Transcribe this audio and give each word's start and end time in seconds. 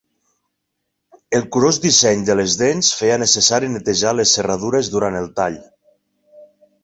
El 1.39 1.43
curós 1.55 1.77
disseny 1.83 2.23
de 2.29 2.37
les 2.39 2.55
dents 2.63 2.89
feia 3.01 3.19
necessari 3.23 3.69
netejar 3.75 4.13
les 4.21 4.33
serradures 4.39 4.89
durant 4.95 5.19
el 5.19 5.29
tall. 5.41 5.61